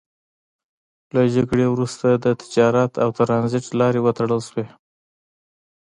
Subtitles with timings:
[1.13, 4.65] له جګړو وروسته د تجارت او ترانزیت لارې وتړل شوې.